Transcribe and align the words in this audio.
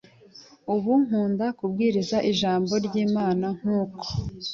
Ubu 0.73 0.91
nkunda 1.03 1.45
kubwiriza 1.57 2.17
ijambo 2.31 2.73
ry’Imana 2.85 3.47
kuko 3.61 4.05